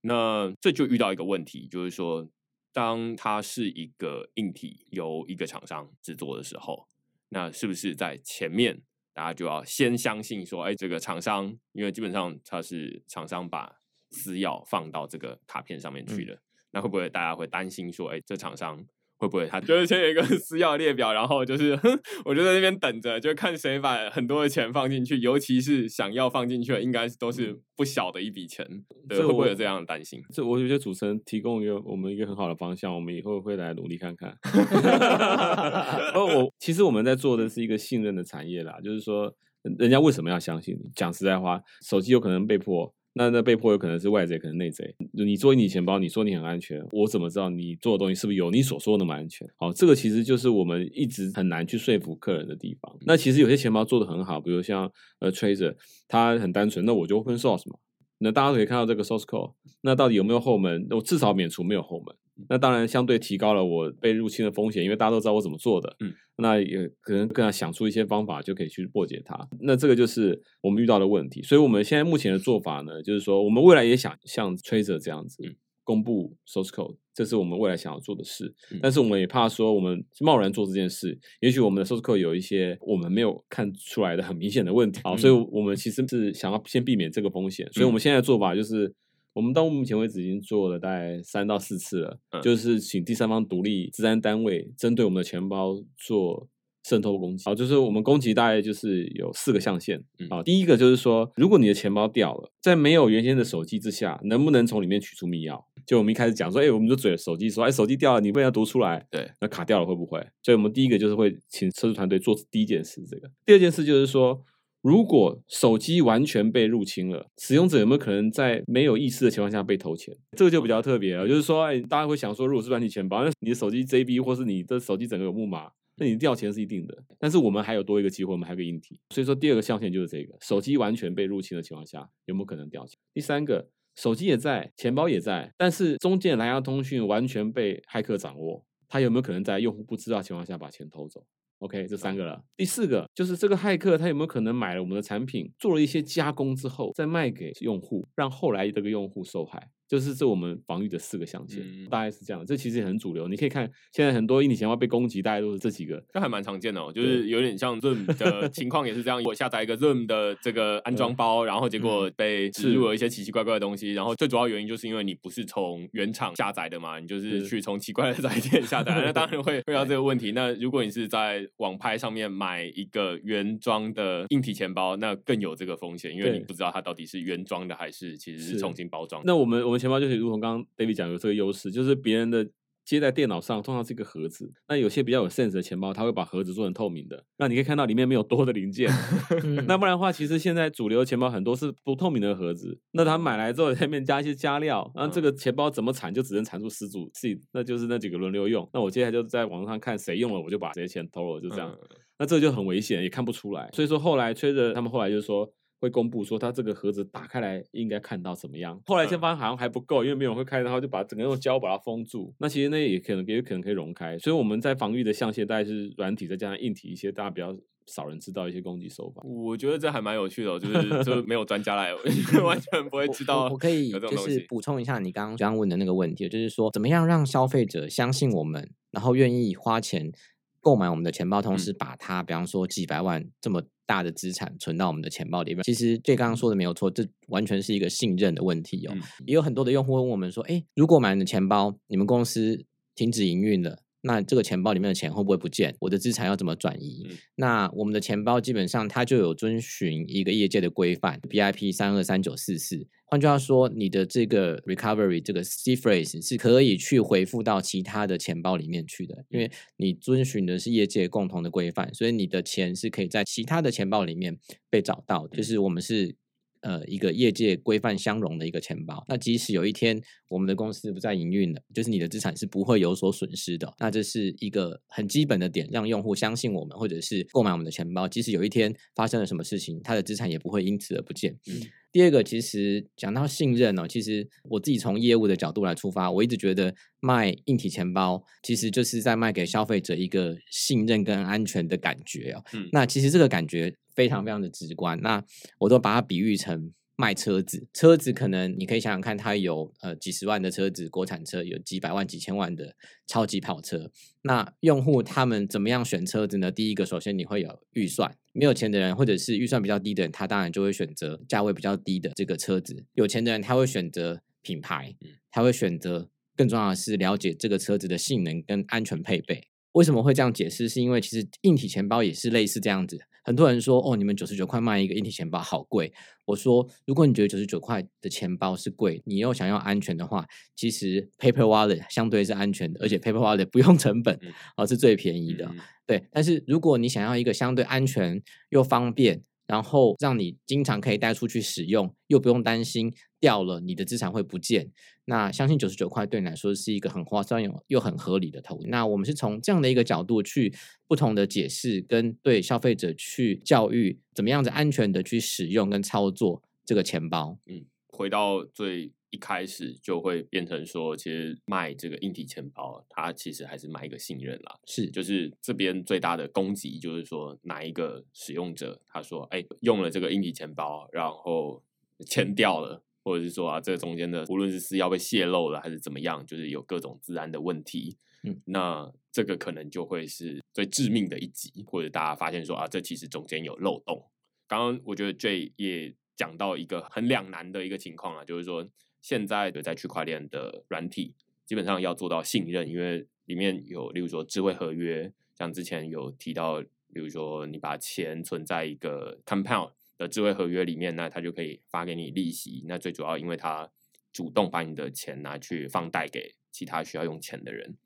[0.00, 2.26] 那这就遇到一个问题，就是说，
[2.72, 6.88] 当它是一个硬体由一个厂商制作的时候，
[7.28, 8.80] 那是不是在前面
[9.12, 13.80] 大家就要先相信说，哎，这个厂商，因为基本上它是厂商把
[14.10, 18.86] 私钥放到这个卡片上面去了，嗯、那会不会大家会担心说，哎，这厂商？
[19.18, 28.64] 会不会他就是先有一个 私钥列表，然后就是哼，我就在那边等着，就看谁把很多的钱放进去，尤其是想要放进去的，应该都是不小的一笔钱，
[29.08, 30.20] 对，会不会有这样的担心？
[30.32, 34.30] 这我觉得主持人提供一个我们一个很好的方向，我们以后会来努力看看。
[36.14, 39.34] 哦我其实我们在做的是一个信任的产业啦，就是说
[39.78, 40.88] 人家为什么要相信你？
[40.94, 42.94] 讲实在话，手机有可能被破。
[43.18, 44.94] 那那被迫有可能是外贼，可能内贼。
[45.12, 49.44] 你做硬体钱包，你说你很安全，我怎么知道你做的东西是不是有你所说的那么安全？
[49.56, 52.96] 好，这个其实就是我们一直很难去说服客人的地方。
[53.04, 55.74] 那其实有些钱包做的很好，比如像呃 Trezor，
[56.06, 57.76] 它很单纯，那我就 Open Source 嘛。
[58.20, 60.86] 那大家可以看到这个 Source Code，那到底有没有后门？
[60.90, 62.14] 我至少免除没有后门。
[62.48, 65.96] 那当然相对提高了我被入侵的风险，因为大家都知道我怎么做的。
[65.98, 69.48] 嗯，那也可能更要想出一些方法，就可以去破解它。
[69.60, 71.42] 那这个就是我们遇到的问题。
[71.42, 75.42] 所以我们现在目前的做法呢，就是说我们未来也想像 Tracer 这样子
[75.82, 78.54] 公布 Source Code，这是我们未来想要做的事。
[78.80, 85.00] 但是我们也怕说我们贸然做这件事，也许我们的 Source Code 有一些我们没有看出来的很明显的问题。
[85.02, 87.68] 好，所以我们其实是想要先避免这个风险。
[87.72, 88.94] 所以我们现在的做法就是。
[89.38, 96.48] 我们到目前为止已经做了大概三到四次了，嗯、就是请第三方独立资安单位针对我们的钱包做
[96.82, 97.44] 渗透攻击。
[97.44, 100.02] 好，就是我们攻击大概就是有四个象限。
[100.28, 105.62] 好，第一个就是说，如果你的钱包掉了，在没有原先的手机之下，能不能从里面取出密钥？
[105.86, 109.06] 就我们一开始讲说，哎，我们就嘴手机说，哎，手机掉了，你不要读出来。
[109.08, 110.18] 对，那卡掉了会不会？
[110.42, 113.30] 所以我们第一个就是会请测试团队做第一件事，这个。
[113.46, 114.44] 第二件事就是说。
[114.80, 120.16] 如果手机完全被入侵了，使用者有没有可能在没有意识的情况下被偷钱？
[120.36, 121.26] 这个就比较特别了。
[121.26, 126.96] 就是说，哎，大家会想说，如果是软体钱包，那你的手机 JB 或是你的手机整个有木马，那你掉钱是一定的。
[127.18, 129.00] 但是我们还有多一个机会，我们还有个硬体。
[129.10, 132.96] 所以说，第二个象限就是这个：手机完全被入侵的情况下，有没有可能掉钱？
[133.12, 141.24] 第三个，手机也在，钱包也在，但是中间蓝牙通讯完全被骇客掌握，他有没有可能在用户不知道情况下把钱偷走
[141.58, 142.40] ？OK，这三个了。
[142.56, 149.68] 第四个就是这个骇客他有没有可能买了我们的产品，做了一些加工之后再卖给用户，让后来这个用户受害。
[149.88, 152.44] 就是这我们防御的四个象限，嗯、大概是这样。
[152.44, 156.92] 这其实也很主流，你可以看现在很多硬体钱包被攻击，大概都是这几个，这还蛮常见的哦。
[156.94, 163.94] 就是有点像 Zoom 的 情况也是这样，我下载一个 Zoom 的这个安装包，然后结果被植入了一些奇奇怪怪的东西。
[163.94, 170.32] 然后最主要原因就是因为你不是从原厂下载的嘛，你就是去从奇怪的载件下载， 那当然会遇到这个问题。
[170.32, 179.22] 那如果你是在网拍上面买一个原装的硬体钱包，那更有这个风险，因为你不知道它到底是原装的还是其实是重新包装。
[179.24, 179.77] 那我们我们。
[179.78, 182.48] 钱包就是如同刚刚 David 讲有这个优势，就是别人的
[182.84, 188.90] 接在电脑上通常是一个盒子，那有些比较有 sense 的钱包，它会把盒子做成透明的，那你可以看到里面没有多的零件。
[189.68, 198.66] 那不然的话，其实现在主流钱包很多是不透明的盒子，那他买来之后在里面加一些加料，那这个钱包怎么产就只能产出十组 C，那就是那几个轮流用。
[198.72, 201.76] 那我接下来就在网上看谁用了，我就把这些钱偷了，就这样。
[202.18, 203.70] 那这个就很危险，也看不出来。
[203.74, 205.52] 所以说后来吹着他们后来就是说。
[205.80, 208.80] 会公布说他这个盒子打开来应该看到怎么样？
[208.86, 212.34] 后来先发现好像还不够，因为没有人会开，然后就把整个用胶把它封住。
[212.38, 214.18] 那其实那也可能也有可能可以融开。
[214.18, 219.22] 所以我们在防御的象限大概是软体再加上硬体一些大家比较少人知道一些攻击手法。
[219.24, 221.94] 我觉得这还蛮有趣的，就是就没有专家来，
[222.42, 223.50] 完全不会知道我。
[223.50, 230.12] 我可以就是补充一下你刚刚刚问的那个问题，就是说怎么样让消费者相信我们，然后愿意花钱
[230.60, 235.62] 购买我们的钱包，同时把它，比方说几百万这么大的资产存到我们的钱包里面。
[235.62, 238.94] 其实这刚刚说的没有错，这完全是一个信任的问题哦。
[239.26, 245.76] 也有很多的用户问我们说：“哎，如果买你的钱包，你们公司停止营运了？”那这个钱包里面的钱会不会不见？
[245.80, 247.06] 我的资产要怎么转移？
[247.10, 252.86] 嗯、那我们的钱包基本上它就有遵循一个业界的规范，BIP 三二三九四四。
[253.04, 264.38] 换句话说，你的这个 recovery 这个 C phrase 是可以去回复到其他的钱包里面去的，因为你遵循的是业界共同的规范，所以你的钱是可以在其他的钱包里面
[264.70, 265.36] 被找到的。
[265.36, 266.16] 就是我们是。
[266.62, 273.72] 呃，一个业界规范相容的一个钱包，那即使有一天我们的公司不再营运了，就是你的资产是不会有所损失的。
[273.78, 281.32] 那这是一个很基本的点，让用户相信我们，或者是购买我们的钱包，即使有一天发生了什么事情，他的资产也不会因此而不见。
[281.46, 281.60] 嗯。
[281.90, 292.44] 第二个，其实讲到信任呢，其实我自己从业务的角度来出发，我一直觉得卖硬体钱包其实就是在卖给消费者一个信任跟安全的感觉哦。
[292.52, 295.24] 嗯，那其实这个感觉非常非常的直观，那
[295.58, 296.72] 我都把它比喻成。
[297.00, 302.74] 卖车子，车子可能你可以想想看，它有呃几十万的车子，国产车有几百万、几千万的
[303.06, 303.88] 超级跑车。
[304.22, 306.50] 那用户他们怎么样选车子呢？
[306.50, 312.84] 第一个，首先你会有预算，没有钱的人或者是预算比较低的人，他当然就会选择价位比较低的这个车子。
[312.94, 314.96] 有钱的人他会选择品牌，
[315.30, 319.44] 他会选择更重要的是了解这个车子的性能跟安全配备。
[319.72, 320.68] 为什么会这样解释？
[320.68, 322.98] 是因为其实硬体钱包也是类似这样子。
[323.24, 325.92] 很多人说：“哦，你们九十九块卖一个硬体钱包好贵。”
[326.24, 330.26] 我说：“如果你觉得九十九块的钱包是贵，你又想要安全的话，
[330.56, 334.18] 其实 Paper Wallet 相对是安全的，而且 Paper Wallet 不用成本，
[334.56, 335.50] 哦，是最便宜的。
[335.86, 344.70] 对，但是如果你想要一个相对安全又方便，然后让你经常可以带出去使用，又不用担心。”掉了，你的资产会不见。
[345.06, 348.68] 那相信九十九块对你来说是一个很划算又很合理的投资。
[348.68, 350.54] 那我们是从这样的一个角度去
[350.86, 357.36] 不同的解释，跟对消费者去教育，怎么样子安全的去使用跟操作这个钱包。
[357.46, 364.58] 嗯，回到最一开始就会变成说，其实卖这个硬体钱包，它其实还是卖一个信任啦。
[364.66, 371.62] 是，就是这边最大的攻击就是说，哪一个使用者他说，哎，用了这个硬体钱包，然后
[372.06, 372.82] 钱掉了。
[373.04, 384.10] 或者是说啊，这个中间的无论是私钥被泄露了还是怎么样，就是有各种资安的问题，嗯，那这个可能就会是最致命的一击，或者大家发现说啊，这其实中间有漏洞。
[384.46, 388.68] 刚刚我觉得 Jay 也讲到一个很两难的一个情况啊，就是说
[389.00, 396.60] 现在的在区块链的软体基本上要做到信任，因为里面有例如说智慧合约，像之前有提到，
[396.92, 399.72] 比如说你把钱存在一个 compound。
[399.98, 402.62] 的智慧合约里面，那他就可以发给你利息。
[402.68, 403.68] 那最主要，因为他
[404.12, 407.76] 主动把你的钱拿去放贷给其他需要用钱的人。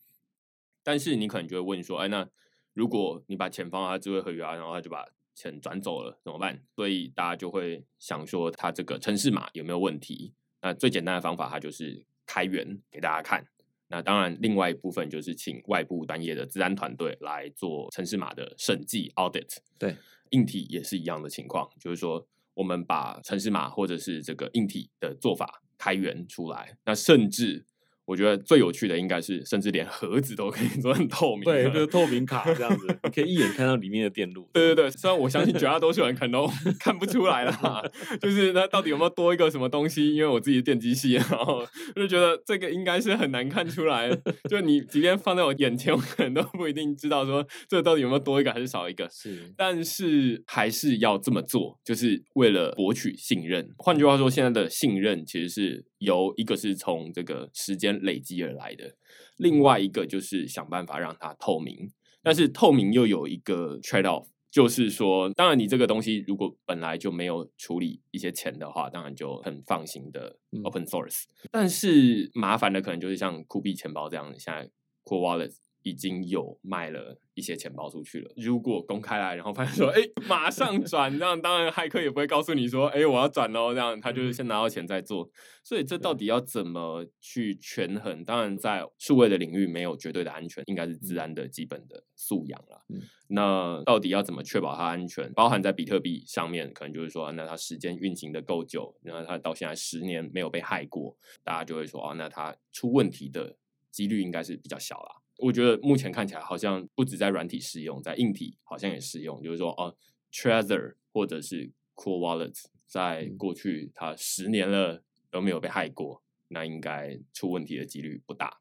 [0.83, 2.29] 但是你可能就会问说，哎，那
[2.75, 6.62] 如果你把钱放到智慧合约啊，然后他就把钱转走了，怎么办？
[6.77, 10.35] 所以大家就会想说，他这个程式码有没有问题？
[10.62, 13.46] 那最简单的方法，它就是开源给大家看。
[13.88, 19.59] 那当然，另外一部分就是请外部专业的治安团队来做城市码的审计 audit。
[19.79, 19.94] 对。
[20.31, 27.66] 硬体也是一样的情况，就是说，我们把城市码或者是这个硬体的做法开源出来，那甚至。
[28.12, 34.46] 我觉得最有趣的应该是，甚至连盒子都可以 做很透明，对，就是透明卡这样子，你可以一眼看到里面的电路。
[34.53, 36.46] 对对对，虽然我相信绝大多数人可能都
[36.79, 37.83] 看不出来啦，
[38.20, 40.14] 就是那到底有没有多一个什么东西？
[40.14, 41.64] 因为我自己的电机系，然后
[41.96, 44.11] 就觉得这个应该是很难看出来。
[44.51, 49.09] 就你即便放在我眼前，我可能都不一定知道说这到底有没有多一个还是少一个。
[49.11, 53.70] 是，但是还是要这么做，就是为了博取信任。
[53.79, 55.87] 换句话说，现在的信任其实是。
[56.03, 58.95] 由一个是从这个时间累积而来的，
[59.38, 61.91] 另外一个就是想办法让它透明。
[62.23, 71.25] 但是透明又有一个 trade off，就是说，当然你这个东西如果本来就没有处理一些钱的话，当然就很放心的 open source。
[71.25, 71.49] 嗯。
[71.51, 74.71] 但是麻烦的可能就是像酷币钱包这样，现在
[75.05, 77.18] Cool Wallet 已经有卖了。
[77.35, 85.31] 一些钱包出去了，如果公开来，然后发现说，哎，马上转，这样当然骇客也不会告诉你说，哎，我要转哦，这样他就是先拿到钱再做。
[85.64, 88.23] 所以这到底要怎么去权衡？
[88.23, 92.85] 当然，在数位的领域没有绝对的安全，应该是自然的基本的素养了。
[92.90, 95.33] 嗯，那到底要怎么确保它安全？
[95.33, 103.57] 包含在比特币上面，可能就是说，那它时间运行的够久，然后它到现在十年没有被害过，大家就会说，哦，那它出问题的
[103.90, 105.22] 几率应该是比较小啦。
[105.42, 109.42] 我觉得目前看起来好像不止在软体适用，在硬体好像也适用。
[109.42, 109.94] 就是说，哦
[110.33, 118.61] ，Trezor 或者是 Cool Wallet，在过去它十年了都没有被害过，那应该出问题的几率不大。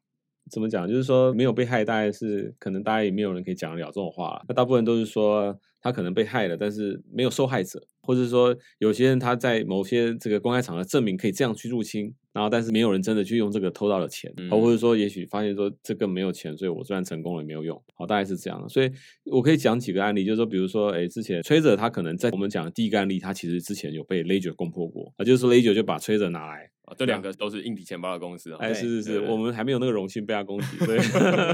[0.50, 0.88] 怎么讲？
[0.88, 4.44] 就是说没有被害，大概是可能大家也没有人可以讲得了这种话了。
[4.48, 17.82] 那大部分都是说他可能被害了，但是没有受害者，或者说有些人他在某些这个公开场合证明可以这样去入侵，然后但是没有人真的去用这个偷到了钱，嗯、或者说也许发现说这个没有钱，所以我虽然成功了也没有用。
[17.94, 18.68] 好，大概是这样的。
[18.68, 18.90] 所以
[19.24, 26.70] 我可以讲几个案例，就是说，比如说，哎，之前 Trezor 他可能在我们讲的第一个案例，他其实之前有被 Ledger 攻破过，啊，就是说 Ledger 就把 Trezor 拿来。
[26.98, 28.58] 这两个都是硬体钱包的公司啊！
[28.60, 31.00] 哎，是是是，我们还没有那个荣幸被他攻击，所以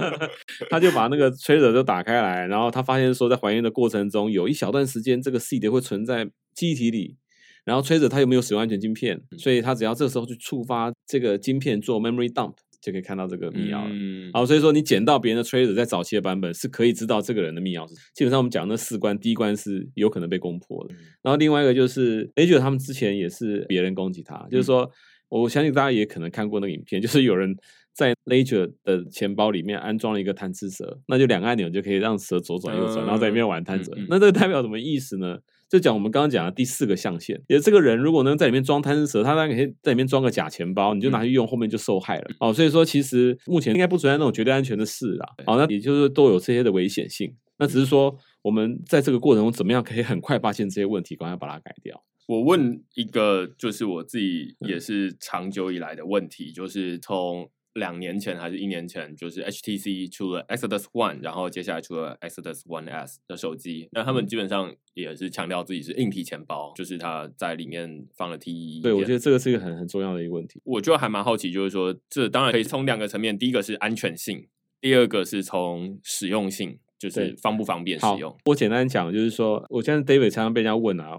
[0.71, 7.17] 他就把那个 Trezor 就打开来，然后他发现说，在还原的过程中，有一小段时间这个 seed 会存在记忆体里，
[7.65, 13.91] 然后 Trezor 他又没有使用安全晶片，所以他只要这时候去触发这个晶片做 memory dump，就可以看到这个密钥了。
[13.91, 17.95] 嗯，好，所以说你捡到别人的 Trezor 在早期的版本是可以知道这个人的密钥是。
[18.15, 24.91] 基本上我们讲那四关，第一关是有可能被攻破的，然后另外一个就是 Ledger 他们之前也是别人攻击他，就是说。
[25.29, 27.57] 我相信大家也可能看过那个影片，就是有人
[27.93, 33.97] 在 Ledger 的钱包里面安装了一个贪吃蛇，那就两个按钮就可以让蛇左转右转，然后在里面玩贪吃蛇。
[34.09, 35.39] 那这个代表什么意思呢？
[35.69, 42.31] 就讲我们刚刚讲的第四个象限，也这个人如果能在里面装贪吃蛇，他当然可以在里面装个假钱包，你就拿去用，后面就受害了。
[42.41, 45.27] 哦，所以说其实目前应该不存在那种绝对安全的事啦。
[45.45, 52.03] 哦，那也就是都有这些的危险性，那只是说我们在这个过程中怎么样可以很快发现这些问题，赶快把它改掉。
[52.29, 68.83] 我问一个，就是我自己也是长久以来的问题，嗯、就是从两年前还是一年前，就是 HTC 出了 Exodus One，然后接下来出了 Exodus One S 的手机，那他们基本上也是强调自己是硬体钱包，就是它在里面放了 TE。
[68.83, 70.61] 对，我觉得这个是一个很很重要的一个问题。
[70.65, 74.47] 我就还蛮好奇，就是说，这当然可以从两个层面，第一个是安全性，
[74.83, 78.37] 第二个是从实用性，就是方不方便使用。
[78.45, 81.17] 我简单讲，就是说，我现在 David 常常被人家问啊。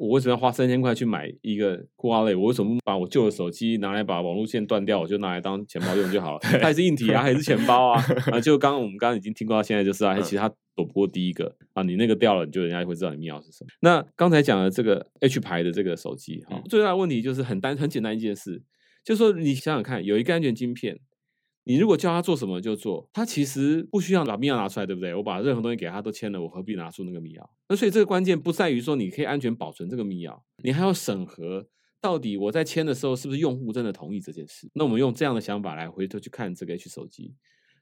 [0.00, 2.38] 我为什么要花三千块去买一个 Wallet？
[2.38, 6.40] 我为什么不把我旧的手机拿来把网络线断掉，我就拿来当钱包用就好了？
[6.58, 8.02] 它也是硬体啊，还是钱包啊？
[8.32, 13.68] 啊，就刚刚我们刚刚已经听过到现在就是啊，其实它躲不过第一个啊，你那个掉了，你就人家会知道你密钥是什么。
[13.80, 18.62] 那刚才讲的这个 H 牌的这个手机，哈，最大的问题就是很单很简单一件事，
[19.04, 20.98] 就是说你想想看，有一个安全晶片。
[21.64, 25.14] 你如果叫他做什么就做，他其实不需要把密钥拿出来，对不对？
[25.14, 27.42] 我把任何东西给他都签了，我何必拿出那个密钥？
[27.68, 31.68] 那所以这个关键不在于说你可以安全保存这个密钥，你还要审核
[32.00, 34.70] 到底我在签的时候是不是用户真的同意这件事。
[34.74, 37.34] 那我们用这样的想法来回头去看这个 H 手机，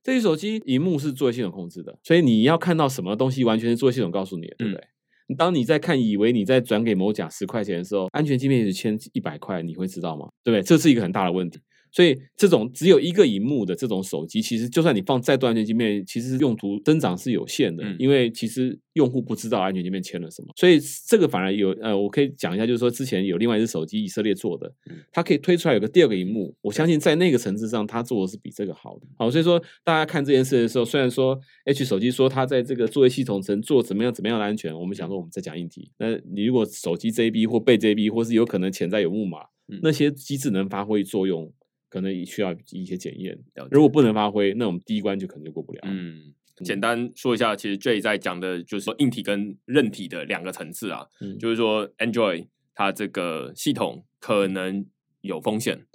[0.02, 4.84] 这 H 手机荧幕是作业系统控制的，所以你要看到什么东西完全是作业系统告诉你的，对不对？
[5.28, 10.28] 嗯、当你在看，以为你在转给某甲十块钱的时候，安全晶片是签一百块，你会知道吗？
[10.42, 10.62] 对不对？
[10.62, 11.60] 这是一个很大的问题。
[11.90, 20.48] 所以这种只有一个荧幕的这种手机，其实就算你放再多安全界面，其实用途增长是有限的，因为其实用户不知道安全界面签了什么。
[20.56, 24.72] 所以这个反而有呃，我可以讲一下，就是说之前有另外一只手机，以色列做的，
[25.12, 29.06] 它可以推出来有个第二个荧幕，我相信在那个层次上，它做的是比这个好的。
[29.16, 39.38] 好，所以说大家看这件事的时候，虽然说 H 手机说它在这个作业系统层做怎么样怎么样的安全，我们想说我们在讲硬体，那你如果手机 JB 或被 JB 或是有可能潜在有木马，
[39.82, 41.52] 那些机制能发挥作用。
[41.88, 43.38] 可能也需要一些检验，
[43.70, 45.80] 如果不能发挥，那我们第一关就可能就过不了。
[45.84, 54.86] 嗯，简单说一下，其实 Jay 在讲的就是说硬体跟韧体的两个层次啊，嗯、就是说 Android 它这个系统可能
[55.20, 55.86] 有风险。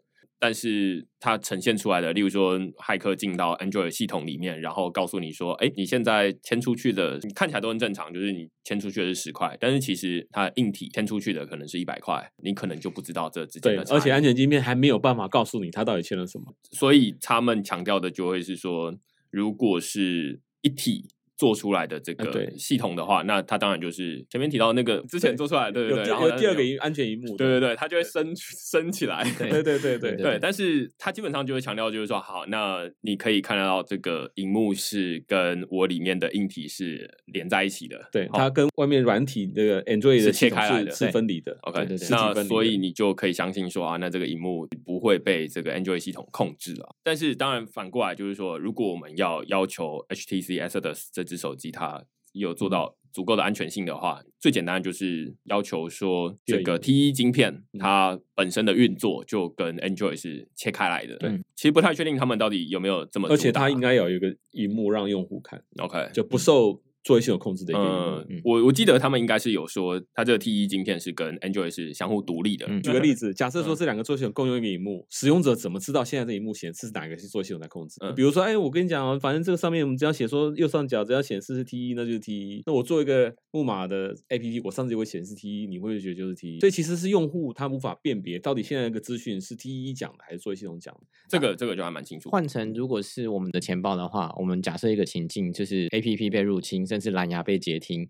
[0.46, 18.94] 但是它呈现出来的，例如说，骇客进到 Android 系统里面，然后告诉你说：“哎，你现在迁出去的，你看起来都很正常，就是你迁出去的是十块，但是其实它硬体迁出去的可能是一百块，你可能就不知道这之间的而且安全晶片还没有办法告诉你它到底签了什么，所以他们强调的就会是说，
[19.32, 21.06] 如果是一体。
[21.36, 29.64] 做出来的这个系统的话，那它当然就是前面提到那个之前做出来的，对对对，然后第二个安全萤幕，对对对，它就会升升起来，对。
[29.64, 30.40] 对对对对。
[30.42, 41.58] 但是它基本上就会强调，就是说，好，那你可以看得到这个荧幕是跟我里面的硬体是连在一起的，对，它跟外面软体这个 Android 的切开来的，是分离的。
[41.62, 46.96] OK，那所以你就可以相信说啊，那这个荧幕不会被这个 Android 系统控制了。
[47.04, 61.16] 但是当然反过来就是说，如果我们要要求 HTC Exodus 这支手机它有做到足够的安全性的话，最简单就是要求说，这个 T 一晶片它本身的运作就跟 Android 是切开来的。
[61.18, 68.26] 对，其实不太确定他们到底有没有这么，而且它应该有一个荧幕让用户看，OK，嗯，就不受作业系统控制的一个。
[68.30, 72.66] 嗯，我我记得他们应该是有说，它这个 T1 晶片是跟 Android 是相互独立的。
[72.70, 77.98] 嗯、举个例子，假设说这两个作业系统共用一个荧幕，使用者怎么知道现在这荧幕显示是哪个是作业系统在控制？
[78.02, 82.64] 嗯、比如说，哎，我跟你讲，反正这个上面我们只要写说右上角只要显示是 T1，那就是 T1。
[82.66, 86.60] 那我做一个木马的 APP，我上次就会显示 T1，你会不会觉得就是 T1？
[86.60, 91.02] 所以其实是用户他无法辨别到底现在那个资讯是 T1 讲的还是作业系统讲的。
[91.30, 92.30] 这个这个就还蛮清楚。
[92.30, 98.08] 换成如果是我们的钱包的话，我们假设一个情境就是 APP 被入侵，甚至蓝牙被截听。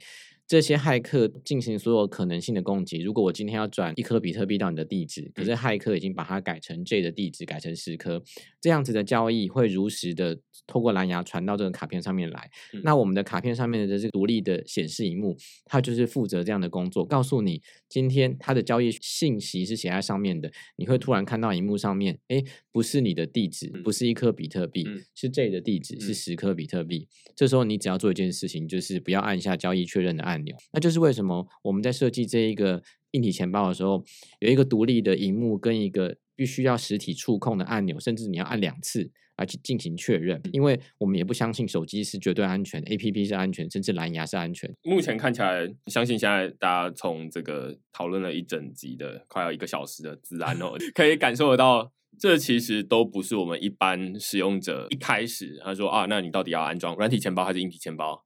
[0.53, 2.99] 这些骇客进行所有可能性的攻击。
[2.99, 8.23] 如果我今天要转一颗比特币到你的地址，可是骇客已经把它改成 J 的地址，改成十颗，
[8.61, 12.51] 这样子的交易会如实的透过蓝牙传到这个卡片上面来。
[12.71, 15.35] 嗯、那我们的卡片上面的这个独立的显示荧幕，
[15.65, 20.51] 它就是负责这样的工作，告诉你今天它的交易信息是写在上面的。
[20.75, 27.07] 你会突然看到荧幕上面，哎，不是你的地址，不是一颗比特币，嗯、是 J 的地址，是十颗比特币。
[27.09, 30.55] 嗯、这时候你只要做一件事情，就是不要按下交易确认的按钮。
[30.71, 32.81] 那就是为什么我们在设计这一个
[33.11, 34.03] 硬体钱包的时候，
[34.39, 44.71] 有一个独立的荧幕跟一个必须要实体触控的按钮，甚至你要按两次来去进行确认，因为我们也不相信手机是绝对安全，APP 是安全，甚至蓝牙是安全。
[44.83, 58.23] 目前看起来，相信现在大家从这个讨论了一整集的快要一个小时的自然哦， 可以感受得到，这其实都不是我们一般使用者一开始他说啊，那你到底要安装软体钱包还是硬体钱包？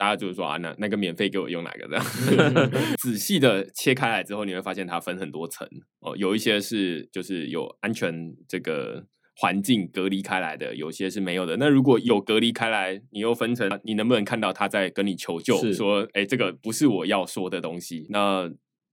[0.00, 2.70] 大家就是说啊，那那个免费给我用哪个这样？
[2.96, 5.68] 仔细的切开来之后，你会发现它分很多层
[6.00, 9.04] 哦，有一些是就是有安全这个
[9.36, 11.58] 环境隔离开来的，有些是没有的。
[11.58, 18.06] 那如果有隔离开来，你又分成，你能不能看到他在跟你求救，是说哎，这个不是我要说的东西？
[18.08, 18.50] 那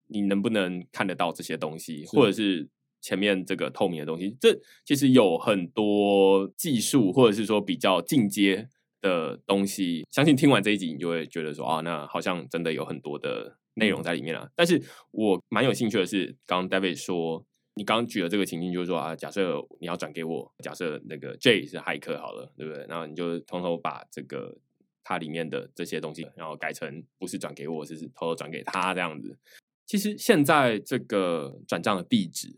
[0.09, 2.67] 你能不能看得到这些东西，或者是
[2.99, 4.35] 前面这个透明的东西？
[4.41, 8.67] 这其实有很多技术，或者是说比较进阶。
[9.07, 14.49] 的东西，相信听完这一集，你就会觉得说啊，那好像真的有很多的内容在里面了。
[14.55, 14.81] 但是
[15.11, 17.45] 我蛮有兴趣的是，刚刚 David 说，
[17.75, 22.85] 你刚刚举的这个情境，就是说啊，假设你要转给我，假设那个 J 是骇客好了，对不对？
[22.87, 24.57] 然后你就偷偷把这个
[25.03, 29.37] 它里面的这些东西，然后改成不是转给我，是偷偷转给他这样子。
[29.85, 32.57] 其实现在这个转账的地址，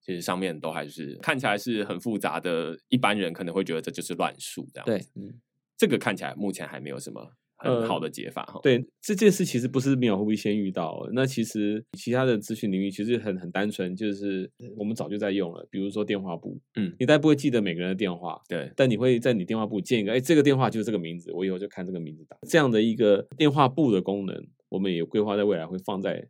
[0.00, 4.92] 其实上面都还是看起来是很复杂的，一般人可能会觉得这就是乱数这样子。
[4.92, 5.40] 对，嗯。
[5.76, 8.60] 这个看起来目前还没有什么很好的解法哈、呃。
[8.62, 15.66] 对，这件事其实不是没有，会不会先遇到，那其实其他的资讯领域其实很很单纯，就是我们早就在用了。
[15.70, 22.36] 比如说电话簿，嗯，你大概不会记得每个人的电话，对，但你会在你电话簿建一个，哎，这个电话就是这个名字，我以后就看这个名字打。
[22.48, 26.28] 这样的一个电话簿的功能，我们也规划在未来会放在。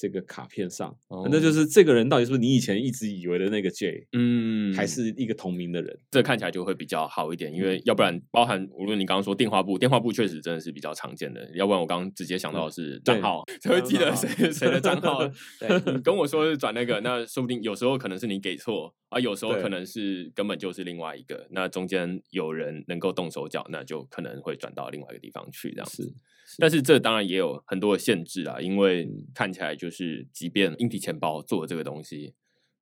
[0.00, 5.94] 这个卡片上，哦、那就是这个人到底是不是你以前一直以为的那个 J，嗯，还是一个同名的人？
[6.10, 11.46] 这看起来就会比较好一点，因为要不然，包含无论你刚刚说电话簿，电话簿确实真的是比较常见的。
[11.54, 15.20] 要不然我刚刚直接想到的是账号， 才会记得谁谁的账号。
[15.58, 21.46] 对，跟我说是转那个，那说不定有时候可能是你给错啊，有时候可能是根本就是另外一个。
[21.50, 26.10] 那中间有人能够动手脚，那就可能会转到另外一个地方去，这样子。
[26.58, 32.34] 但是这当然也有很多的限制啊，因为看起来就是，即便硬体钱包做了这个东西，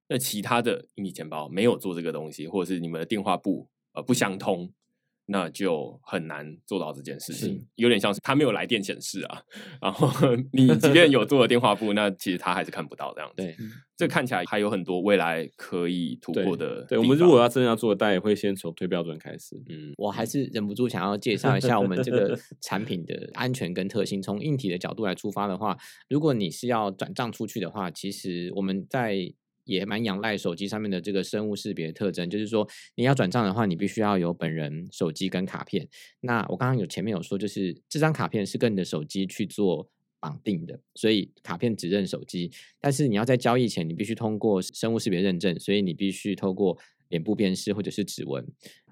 [0.08, 4.72] 那其他的硬体钱包没有做这个东西，或者是你们的电话簿呃不相通。
[5.30, 9.42] 那就很难做到这件事情，有点像是他没有来电显示啊，
[9.80, 10.08] 然后
[10.52, 13.36] 你即便有做了电话簿，那其实他还是看不到这样子。
[13.36, 13.54] 对，
[13.94, 16.96] 这看起来还有很多未来可以突破的对。
[16.96, 19.54] 对，我们如果要真的要做，大家也会先从推标准开始。
[19.68, 24.22] 嗯，我还是忍不住想要介绍一下我们这个 产品的安全跟特性。
[24.22, 25.76] 从硬体的角度来出发的话，
[26.08, 29.34] 如果你是要转账出去的话，其实我们在。
[29.68, 35.86] 也蛮仰赖手机上面的这个生物识别特征，就是说你要转账的话，你必须要有本人手机跟卡片。
[36.20, 42.50] 那我刚刚有前面有说，就是这张卡片是跟你的手机去做绑定的，所以卡片只认手机。
[42.80, 46.78] 但是你要在交易前，你必须通过生物识别认证，所以你必须透过
[47.10, 48.44] 脸部辨识或者是指纹。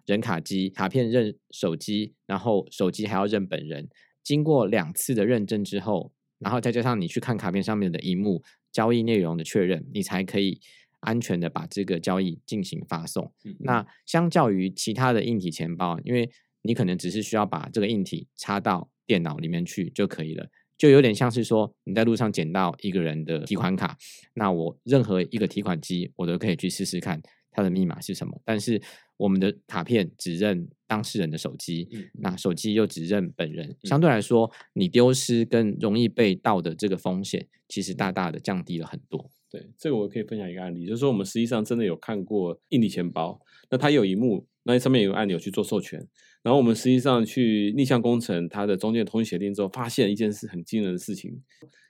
[0.04, 3.88] 人卡机卡片认手机，然后手机还要认本人。
[4.22, 8.42] 经过两次的认证之后，然后再加上你去看卡片上面的萤幕。
[8.76, 10.60] 交易内容的确认，你才可以
[11.00, 13.32] 安全的把这个交易进行发送。
[13.60, 16.28] 那相较于其他的硬体钱包，因为
[16.60, 20.46] 你可能只是需要把这个硬体插到电脑里面去就可以了，
[20.76, 23.96] 就有点像是说你在路上捡到一个人的提款卡，
[24.34, 28.38] 那我任何一个提款机我都可以去试试看它的密码是什么。
[28.44, 28.78] 但是
[29.16, 37.48] 我们的卡片只认当事人的手机，那手机又只认本人，相对来说你丢失跟容易被盗的这个风险。
[37.68, 39.28] 其实大大的降低了很多。
[39.50, 43.40] 对，这个我可以分享一个案例，就是说我们实际上真的有看过印尼钱包，
[43.70, 45.98] 那它有一幕，那上面有个按钮去做授权，
[46.42, 51.42] 然后我们实际上去逆向工程它的中间通信协定之后，发现一件事很惊人的事情：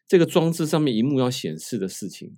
[0.09, 2.35] 这个装置上面一幕要显示的事情，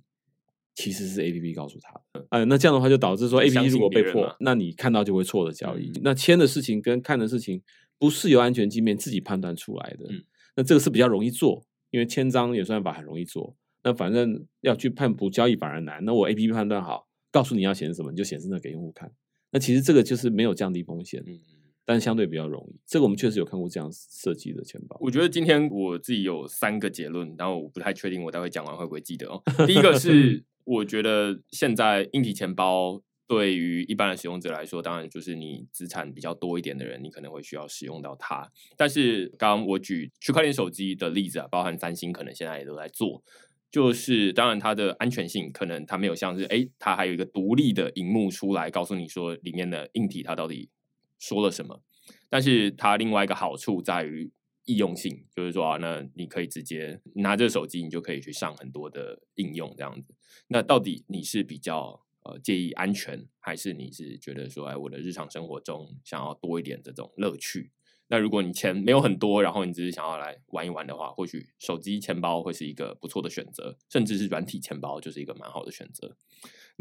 [0.79, 2.25] 其实是 APP 告诉他的。
[2.29, 5.89] 哎、呃，那这样的话就导致说，APP 如果被破，那你看到就会错的交易。
[5.89, 7.61] 嗯、那签的事情跟看的事情
[7.97, 10.05] 不是由安全界面自己判断出来的。
[10.09, 10.23] 嗯、
[10.55, 13.57] 那这个是比较容易做，因为签章也算法很容易做。
[13.83, 16.05] 那反正要去判补交易反而难。
[16.05, 19.11] 那我 APP 判断好，告诉你要显示什么，你就显示那给用户看。
[19.51, 21.37] 那其实这个就是没有降低风险，嗯，
[21.83, 22.79] 但相对比较容易。
[22.85, 24.97] 这个我们确实有看过这样设计的钱包。
[25.01, 29.41] 我觉得今天我自己有三个结论，然后我不太确定我待会讲完会不会记得哦。
[29.65, 38.47] 第一个是，我觉得现在硬体钱包对于一般的使用者来说，当然就是你资产比较多一点的人，你可能会需要使用到它。
[38.77, 43.23] 但是刚刚我举区块链手机的例子啊，包含三星可能现在也都在做。
[43.71, 50.69] 就是当然，它的安全性可能它没有像是哎，它还有一个独立的荧幕出来告诉你说里面的硬体它到底
[51.17, 51.81] 说了什么。
[52.29, 54.31] 但是它另外一个好处在于
[54.65, 60.13] 易用性，就是说啊，那你可以直接拿着手机，你就可以去上很多的应用这样子。
[60.47, 67.71] 那到底你是比较呃介意安全，还是你是觉得说哎，我的日常生活中想要多一点这种乐趣？
[68.11, 76.17] 那如果你钱没有很多，然后你只是想要来玩一玩的话，或许手机钱包会是一个不错的选择，甚至是软体钱包就是一个蛮好的选择。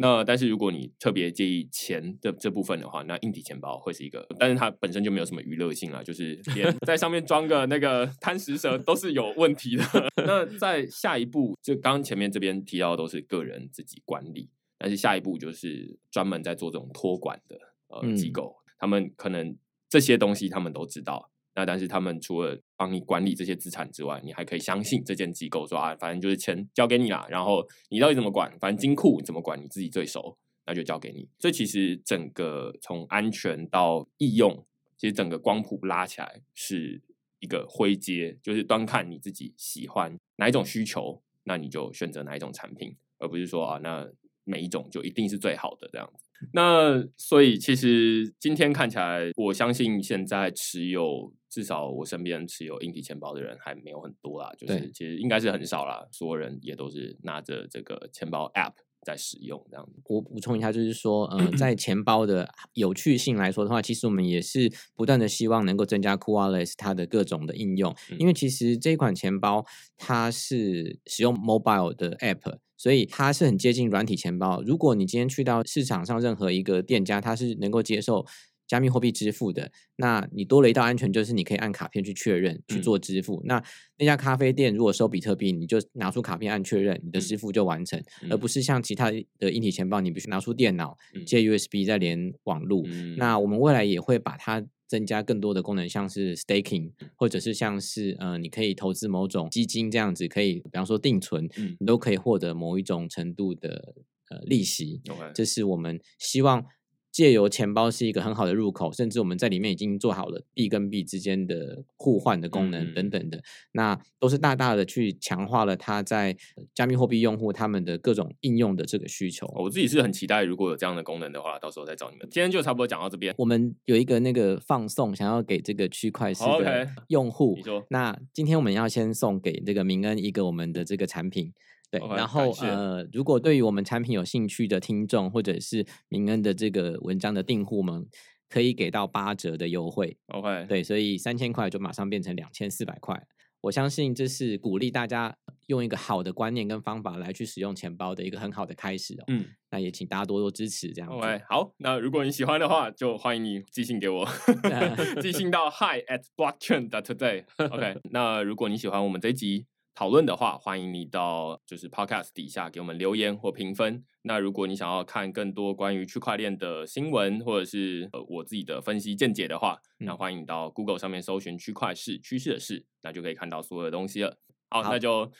[0.00, 9.84] 那但是如果你特别介意钱的这部分的话，那硬体钱包会是一个，但是它本身就没有什么娱乐性啊，就是 连在上面装个那个贪食蛇都是有问题的。
[10.24, 19.56] 那在下一步，就刚刚前面这边提到的都是个人自己管理，但是下一步就是专门在做这种托管的呃机构，嗯、他们可能。
[19.90, 31.28] 这些东西他们都知道，那但是他们除了帮你管理这些资产之外，你还可以相信这间机构说啊，反正就是钱交给你啦，然后你到底怎么管，反正金库怎么管你自己最熟，那就交给你。
[31.40, 34.64] 所以其实整个从安全到易用，
[34.96, 37.02] 其实整个光谱拉起来是
[37.40, 44.08] 一个灰阶，就是端看你自己喜欢哪一种需求，那你就选择哪一种产品，而不是说啊，那
[44.44, 46.27] 每一种就一定是最好的这样子。
[46.52, 60.00] 那所以其实今天看起来，我相信现在持有至少我身边持有硬体钱包的人还没有很多啦，就是其实应该是很少啦，所有人也都是拿着这个钱包 App 在使用这样子。
[60.06, 69.64] 我补充一下，就是说，呃， 在钱包的有趣性来说的话，其实我们也是不断的希望能够增加 coolWallet 它的各种的应用，因为其实这一款钱包
[69.96, 72.58] 它是使用 mobile 的 App。
[72.80, 74.62] 所以它是很接近软体钱包。
[74.62, 78.24] 如果你今天去到市场上任何一个店家，它是能够接受
[78.68, 83.38] 加密货币支付的，那你多了一道安全，就是你可以按卡片去确认去做支付。
[83.38, 83.64] 嗯、那
[83.98, 90.96] 那家咖啡店如果收比特币，你就拿出卡片按确认，你的支付就完成，嗯、而不是像其他的硬体钱包，你必须拿出电脑
[91.26, 92.84] 接 USB 再连网路。
[92.86, 94.64] 嗯、那我们未来也会把它。
[94.88, 103.94] 增加更多的功能，像是 staking，或者是像是呃，你可以投资某种基金这样子，可以比方说定存，嗯、你都可以获得某一种程度的
[104.30, 105.02] 呃利息。
[105.04, 105.32] Okay.
[105.34, 106.64] 这是我们希望。
[107.10, 113.42] 借由钱包是一个很好的入口，甚至我们在里面已经做好了币跟币之间的互换的功能等等的，嗯、
[113.72, 116.36] 那都是大大的去强化了它在
[116.74, 119.46] 加密货币用户他们的各种应用的这个需求。
[119.56, 122.28] 我自己是很期待，如果有这样的功能的话，到时候再找你们。
[122.30, 123.34] 今天就差不多讲到这边。
[123.38, 127.58] 我们有一个那个放送，想要给这个区块链的用户。
[127.90, 131.52] 那今天我们要先送给这个明恩一个我们的这个产品。
[131.90, 138.06] 对，okay, 然后呃，如果对于我们产品有兴趣的听众，或者是明恩的这个文章的订户们，
[138.48, 140.18] 可以给到八折的优惠。
[140.28, 143.26] OK，对，所以三千块就马上变成两千四百块。
[143.62, 145.34] 我相信这是鼓励大家
[145.66, 149.24] 用一个好的观念跟方法来去使用钱包的一个很好的开始哦。
[149.26, 151.16] 嗯，那也请大家多多支持这样子。
[151.16, 154.28] OK，好，那如果你喜欢的话，就欢迎你寄信给我，
[155.20, 157.44] 寄信到 hi at blockchain dot today。
[157.56, 159.66] OK， 那如果你喜欢我们这一集。
[159.98, 164.04] 讨论的话，欢迎你到就是 Podcast 底下给我们留言或评分。
[164.22, 174.38] 那如果你想要看更多关于区块链的新闻，或者是呃我自己的分析见解的话，嗯、那欢迎你到 Google 上面搜寻区块市趋势的事，那就可以看到所有的东西了。
[174.70, 175.32] 好，好那就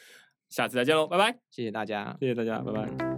[0.49, 3.18] 下次再见喽，拜拜，谢谢大家，谢谢大家，拜拜。